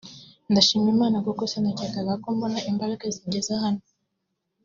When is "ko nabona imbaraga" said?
2.23-3.05